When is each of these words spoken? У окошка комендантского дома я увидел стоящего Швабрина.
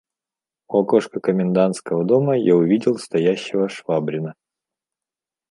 У 0.67 0.77
окошка 0.81 1.19
комендантского 1.19 2.03
дома 2.03 2.33
я 2.35 2.55
увидел 2.55 2.97
стоящего 2.97 3.69
Швабрина. 3.69 4.33